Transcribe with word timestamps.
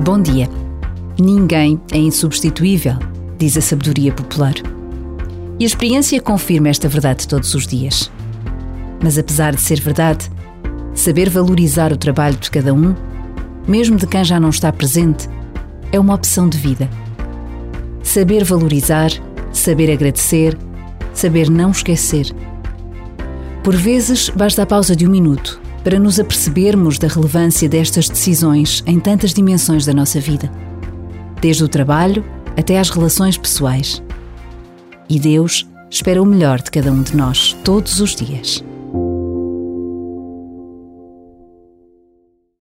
Bom 0.00 0.20
dia. 0.20 0.48
Ninguém 1.16 1.80
é 1.92 1.98
insubstituível, 1.98 2.96
diz 3.38 3.56
a 3.56 3.60
sabedoria 3.60 4.12
popular. 4.12 4.54
E 5.60 5.62
a 5.62 5.66
experiência 5.66 6.20
confirma 6.20 6.70
esta 6.70 6.88
verdade 6.88 7.28
todos 7.28 7.54
os 7.54 7.68
dias. 7.68 8.10
Mas 9.00 9.16
apesar 9.16 9.54
de 9.54 9.60
ser 9.60 9.78
verdade, 9.78 10.28
saber 10.92 11.30
valorizar 11.30 11.92
o 11.92 11.96
trabalho 11.96 12.36
de 12.36 12.50
cada 12.50 12.74
um, 12.74 12.96
mesmo 13.68 13.96
de 13.96 14.08
quem 14.08 14.24
já 14.24 14.40
não 14.40 14.48
está 14.48 14.72
presente, 14.72 15.28
é 15.92 16.00
uma 16.00 16.14
opção 16.14 16.48
de 16.48 16.58
vida. 16.58 16.90
Saber 18.02 18.42
valorizar, 18.42 19.10
saber 19.52 19.92
agradecer, 19.92 20.58
saber 21.14 21.48
não 21.48 21.70
esquecer. 21.70 22.34
Por 23.62 23.76
vezes, 23.76 24.30
basta 24.30 24.64
a 24.64 24.66
pausa 24.66 24.96
de 24.96 25.06
um 25.06 25.10
minuto 25.10 25.61
para 25.82 25.98
nos 25.98 26.20
apercebermos 26.20 26.98
da 26.98 27.08
relevância 27.08 27.68
destas 27.68 28.08
decisões 28.08 28.82
em 28.86 29.00
tantas 29.00 29.34
dimensões 29.34 29.84
da 29.84 29.92
nossa 29.92 30.20
vida, 30.20 30.50
desde 31.40 31.64
o 31.64 31.68
trabalho 31.68 32.24
até 32.56 32.78
às 32.78 32.90
relações 32.90 33.36
pessoais. 33.36 34.02
E 35.08 35.18
Deus 35.18 35.68
espera 35.90 36.22
o 36.22 36.26
melhor 36.26 36.60
de 36.60 36.70
cada 36.70 36.90
um 36.90 37.02
de 37.02 37.16
nós 37.16 37.56
todos 37.64 38.00
os 38.00 38.14
dias. 38.14 38.64